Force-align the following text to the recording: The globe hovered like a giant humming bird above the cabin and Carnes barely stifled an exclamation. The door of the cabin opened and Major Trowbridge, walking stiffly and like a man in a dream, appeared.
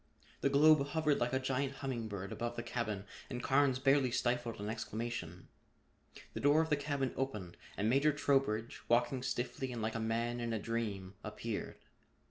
The 0.39 0.49
globe 0.49 0.83
hovered 0.87 1.19
like 1.19 1.31
a 1.31 1.37
giant 1.37 1.73
humming 1.73 2.07
bird 2.07 2.31
above 2.31 2.55
the 2.55 2.63
cabin 2.63 3.05
and 3.29 3.43
Carnes 3.43 3.77
barely 3.77 4.09
stifled 4.09 4.59
an 4.59 4.67
exclamation. 4.67 5.47
The 6.33 6.39
door 6.39 6.59
of 6.63 6.71
the 6.71 6.75
cabin 6.75 7.13
opened 7.15 7.55
and 7.77 7.87
Major 7.87 8.11
Trowbridge, 8.11 8.81
walking 8.87 9.21
stiffly 9.21 9.71
and 9.71 9.79
like 9.83 9.93
a 9.93 9.99
man 9.99 10.39
in 10.39 10.53
a 10.53 10.59
dream, 10.59 11.13
appeared. 11.23 11.77